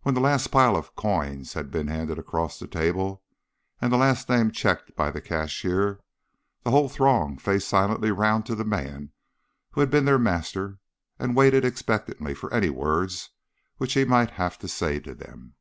When 0.00 0.16
the 0.16 0.20
last 0.20 0.48
pile 0.48 0.74
of 0.74 0.96
coins 0.96 1.52
had 1.52 1.70
been 1.70 1.86
handed 1.86 2.18
across 2.18 2.58
the 2.58 2.66
table, 2.66 3.22
and 3.80 3.92
the 3.92 3.96
last 3.96 4.28
name 4.28 4.50
checked 4.50 4.96
by 4.96 5.12
the 5.12 5.20
cashier, 5.20 6.00
the 6.64 6.72
whole 6.72 6.88
throng 6.88 7.38
faced 7.38 7.68
silently 7.68 8.10
round 8.10 8.44
to 8.46 8.56
the 8.56 8.64
man 8.64 9.12
who 9.70 9.80
had 9.80 9.88
been 9.88 10.04
their 10.04 10.18
master, 10.18 10.80
and 11.16 11.36
waited 11.36 11.64
expectantly 11.64 12.34
for 12.34 12.52
any 12.52 12.70
words 12.70 13.30
which 13.76 13.92
he 13.94 14.04
might 14.04 14.30
have 14.32 14.58
to 14.58 14.66
say 14.66 14.98
to 14.98 15.14
them. 15.14 15.54